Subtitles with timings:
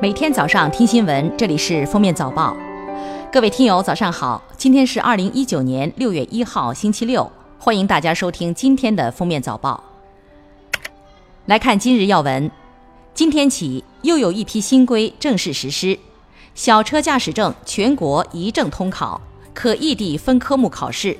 [0.00, 2.56] 每天早上听新闻，这里是封面早报。
[3.32, 4.42] 各位听友，早上好！
[4.56, 7.30] 今天是二零一九年六月一号，星期六。
[7.58, 9.82] 欢迎大家收听今天的封面早报。
[11.46, 12.50] 来看今日要闻：
[13.14, 15.98] 今天起，又有一批新规正式实施，
[16.54, 19.20] 小车驾驶证全国一证通考，
[19.54, 21.16] 可异地分科目考试。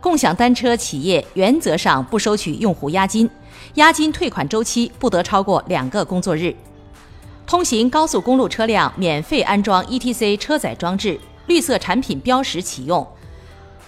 [0.00, 3.28] 共享单车企业原则上不收取用户押金，
[3.74, 6.54] 押金退款周期不得超过两个工作日。
[7.50, 11.18] 通行高速公路车辆免费安装 ETC 车载装置。
[11.48, 13.04] 绿色产品标识启用，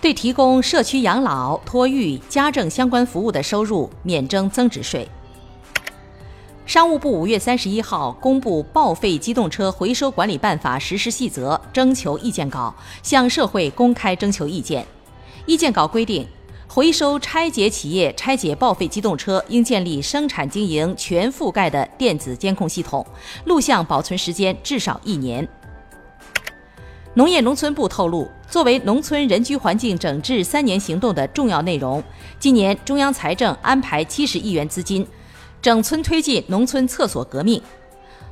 [0.00, 5.08] 对提供社区养老、托育、家政相关服务的收入免征增值税。
[6.66, 12.74] 商务部五月三十一号公布《报废机动车回收管理办法实施细则》征求意见稿，
[13.04, 14.84] 向社会公开征求意见。
[15.46, 16.26] 意见稿规定，
[16.74, 23.06] 回收拆解企业拆解报废机动车应建立生产经营全覆盖的电子监控系统，
[23.44, 25.46] 录像保存时间至少一年。
[27.12, 32.02] 农业农村部透露，作为农村人居环境整治三年行动的重要内容，
[32.40, 35.06] 今年中央财政安排七十亿元资金，
[35.60, 37.60] 整村推进农村厕所革命。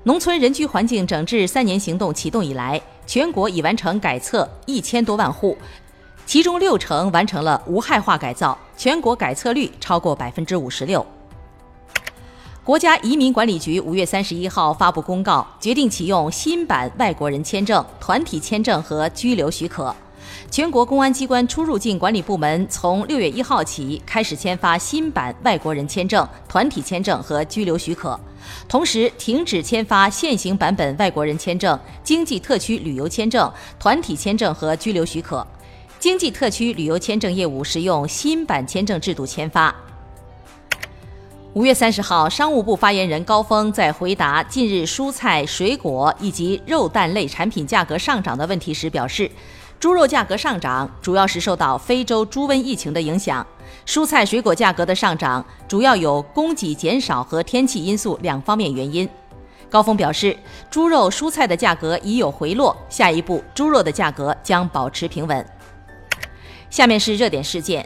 [0.04, 5.58] 农村人居环境整治三年行动启动以来，全国已完成改厕一千多万户，
[6.30, 11.04] 其中六成完成了无害化改造，全国改测率超过百分之五十六。
[12.62, 19.92] 国家移民管理局五月三十一号发布公告，决定启用新版外国人签证、团体签证和居留许可。
[20.48, 28.16] 全国公安机关出入境管理部门从六月一号起开始签发新版外国人签证、团体签证和居留许可，
[28.68, 35.44] 同时停止签发现行版本外国人签证、经济特区旅游签证、团体签证和居留许可。
[36.00, 39.72] 经济特区旅游签证业务使用新版签证制度签发。
[41.52, 49.30] 五月三十号，商务部发言人高峰在回答近日蔬菜、水果以及肉蛋类产品价格上涨的问题时表示，
[49.78, 53.46] 猪肉价格上涨主要是受到非洲猪瘟疫情的影响，
[53.84, 59.06] 蔬菜水果价格的上涨主要有供给减少和天气因素两方面原因。
[59.68, 60.34] 高峰表示，
[60.70, 65.44] 猪肉、蔬菜的价格已有回落，下一步猪肉的价格将保持平稳。
[66.70, 67.84] 下面是热点事件。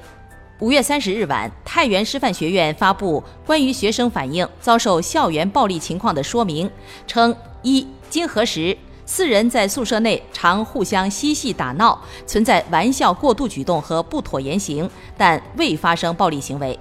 [0.60, 6.70] 五月三十日晚，太原师范学院发布关于学生反映遭受校园暴力情况的说明，
[7.06, 16.78] 称：一、经核实，四人在宿舍内常互相嬉戏打闹，存在玩笑过度举动和不妥言行，但未发生暴力行为；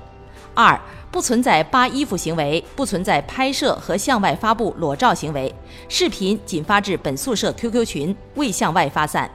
[0.53, 5.53] 二、不存在扒衣服行为，不存在拍摄和向外发布裸照行为，
[5.89, 9.29] 视频仅发至本宿舍 QQ 群，未向外发散。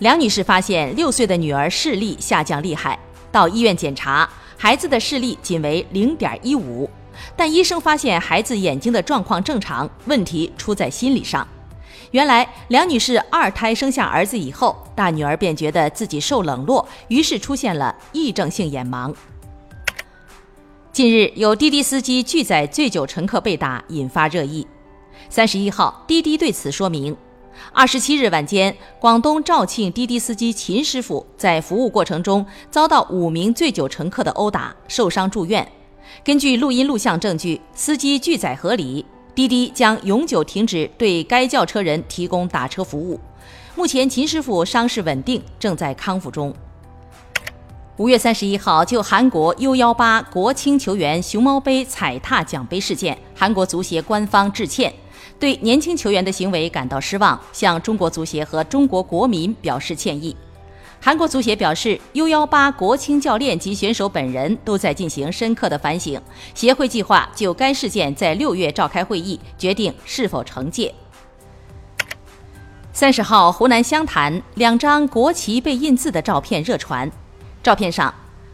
[0.00, 2.98] 梁女士发现六岁的女儿视力下降厉害，
[3.30, 6.88] 到医院检查，孩子的视力仅为零点一五，
[7.36, 11.46] 但医生发现孩子眼睛的状况正常，问题出在心理上。
[12.12, 19.14] 原来梁女士二胎生下儿子以后，大女儿便觉得自己受冷落，于是出现了癔症性眼盲。
[20.94, 24.66] 近日有滴滴司机拒载醉酒乘客被打，引发热议。
[25.28, 27.14] 三十一号，滴滴对此说明。
[27.72, 35.66] 二十七日晚间，广东肇庆滴滴司机秦师傅在服务过程中遭到五名醉酒乘客的殴打，受伤住院。
[36.24, 43.20] 根据录音录像证据，司机拒载合理，滴滴将永久停止对该轿车人提供打车服务。
[43.76, 46.52] 目前，秦师傅伤势稳定，正在康复中。
[47.96, 54.92] 五月三十一号，就韩国 U 幺八国青球员熊猫杯踩踏奖杯事件，韩国足协官方致歉。
[55.38, 60.36] 对年轻球员的行为感到失望，向中国足协和中国国民表示歉意。
[61.02, 66.20] 韩国足协表示，U18 国青教练及选手本人都在进行深刻的反省，
[66.54, 70.94] 协会计划就该事件在六月召开会议，决定是否惩戒。
[72.92, 77.10] 三十号，湖南湘潭两张国旗被印字的照片热传，
[77.62, 78.12] 照片上，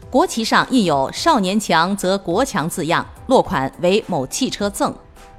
[0.09, 4.95] 国旗上印有“少年强则国强”字样，落款为某汽车赠。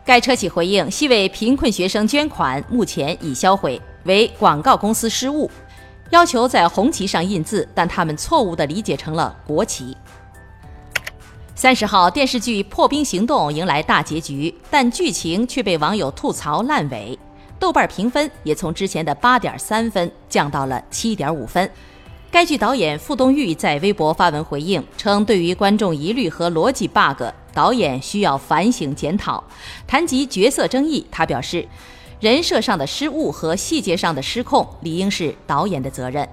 [0.08, 5.50] 该车企回应，系为贫困学生捐款，目前已销毁，为广告公司失误，
[6.08, 9.94] 要求在红旗上印字，但他们错误地理解成了国旗。
[11.54, 17.18] 三十号，电视剧《破冰行动》迎来大结局，但剧情却被网友吐槽烂尾，
[17.58, 21.70] 豆瓣评分也从之前的八点三分降到了七点五分。
[22.30, 27.24] 该剧导演傅东玉在微博发文回应称，对于观众疑虑和逻辑 bug，
[27.58, 29.42] 导演需要反省检讨。
[29.84, 31.66] 谈及角色争议，他表示，
[32.20, 36.28] 人设上的失误和细节上的失控理应是导演的责任。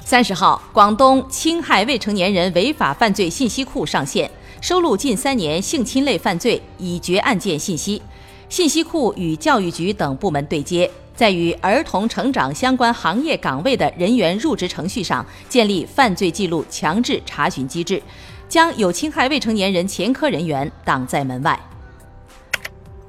[0.00, 4.30] 三十号，广东侵害未成年人违法犯罪信息库上线，
[4.62, 8.00] 收录近三年性侵类犯罪已决案件信息，
[8.48, 18.02] 信息库与教育局等部门对接，在与儿童成长相关行业岗位的人员入职程序上建立犯罪记录强制查询机制，
[18.52, 21.58] 将有侵害未成年人前科人员挡在门外。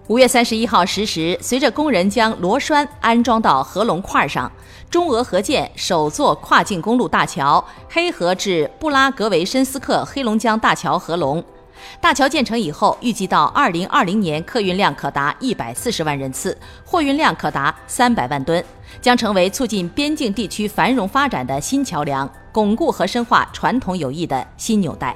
[0.08, 4.50] 五月三十一号十时，随着工人将螺栓安装到合龙块上，
[4.90, 7.62] 中俄合建首座跨境公路大桥——
[7.92, 11.44] 黑河至布拉格维申斯克黑龙江大桥合龙。
[12.00, 18.64] 大桥建成以后，预计到二零二零年，客运量可达一百四十万人次，货运量可达三百万吨，
[19.02, 25.14] 将成为促进边境地区繁荣发展的新桥梁，巩固和深化传统友谊的新纽带。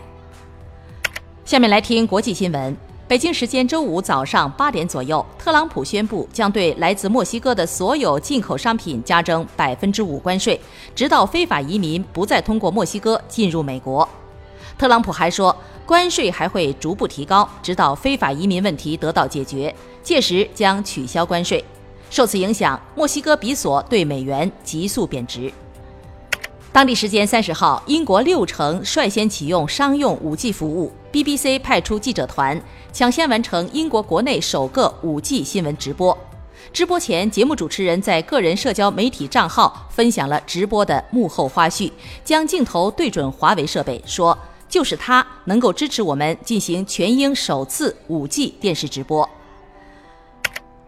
[1.47, 2.75] 下面来听国际新闻。
[3.07, 10.59] 北京时间周五早上八点左右，特朗普宣布将对来自墨西哥的所有进口商品加征百分之五关税，
[10.93, 14.05] 直到非法移民不再通过墨西哥进入美国。
[14.77, 15.55] 特朗普还说，
[15.85, 19.73] 关税还会逐步提高，直到非法移民问题得到解决，
[20.03, 21.63] 届时将取消关税。
[22.09, 25.49] 受此影响，墨西哥比索对美元急速贬值。
[26.77, 30.93] 当地时间三十号，英国六城率先启用商用 5G 服务。
[31.11, 32.61] BBC 派出记者团，
[32.93, 36.15] 抢先完成英国国内首个 5G 新闻直播。
[36.71, 41.91] 直播前，节目主持人在个人社交媒体账号分享了直播的幕后花絮，
[42.23, 44.37] 将镜头对准华为设备，说
[44.69, 49.27] ：“就是它能够支持我们进行全英首次 5G 电视直播。”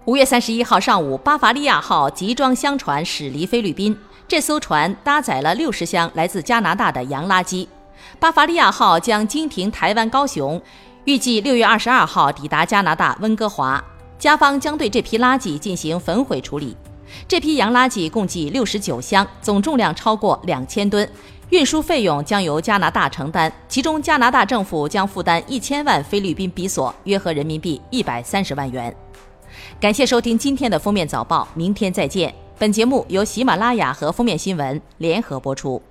[0.06, 3.98] 五月三十一号上午，巴伐利亚号集装箱船驶离菲律宾。
[4.30, 7.68] 这艘船搭载了六十箱来自加拿大的洋垃圾。
[8.20, 10.62] 巴伐利亚号将经停台湾高雄，
[11.06, 13.84] 预计六月二十二号抵达加拿大温哥华。
[14.20, 16.78] 加方将对这批垃圾进行焚毁处理。
[17.28, 21.10] 这批洋垃圾共计六十九箱，总重量超过两千吨，
[21.50, 28.96] 运输费用将由加拿大承担，其中加拿大政府将负担一千万菲律宾比索，约合人民币一百三十万元。
[29.80, 32.32] 感谢收听今天的封面早报，明天再见。
[32.60, 35.82] 本节目由喜马拉雅和封面新闻联合播出。